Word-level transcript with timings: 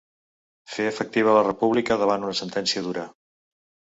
Fer 0.75 0.85
efectiva 0.91 1.35
la 1.35 1.43
república 1.47 1.97
davant 2.03 2.25
una 2.29 2.39
sentència 2.39 2.83
‘dura’ 2.87 3.03